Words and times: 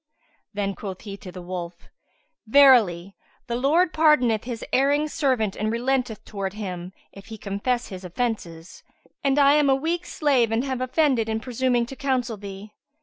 Then 0.51 0.73
quoth 0.73 1.01
he 1.01 1.15
to 1.17 1.31
the 1.31 1.43
wolf, 1.43 1.75
"Verily, 2.47 3.15
the 3.45 3.55
Lord 3.55 3.93
pardoneth 3.93 4.45
his 4.45 4.65
erring 4.73 5.07
servant 5.07 5.55
and 5.55 5.71
relenteth 5.71 6.25
towards 6.25 6.55
him, 6.55 6.91
if 7.11 7.27
he 7.27 7.37
confess 7.37 7.89
his 7.89 8.03
offences; 8.03 8.81
and 9.23 9.37
I 9.37 9.53
am 9.53 9.69
a 9.69 9.75
weak 9.75 10.07
slave 10.07 10.51
and 10.51 10.63
have 10.63 10.81
offended 10.81 11.29
in 11.29 11.39
presuming 11.39 11.85
to 11.85 11.95
counsel 11.95 12.35
thee. 12.37 12.73